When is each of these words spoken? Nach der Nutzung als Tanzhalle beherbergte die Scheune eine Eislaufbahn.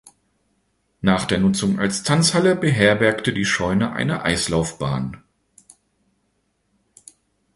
Nach 1.01 1.25
der 1.25 1.37
Nutzung 1.37 1.77
als 1.79 2.01
Tanzhalle 2.01 2.55
beherbergte 2.55 3.33
die 3.33 3.45
Scheune 3.45 3.91
eine 3.91 4.23
Eislaufbahn. 4.23 5.23